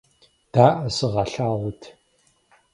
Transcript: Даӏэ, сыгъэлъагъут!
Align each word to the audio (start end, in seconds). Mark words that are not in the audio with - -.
Даӏэ, 0.53 0.89
сыгъэлъагъут! 0.95 1.81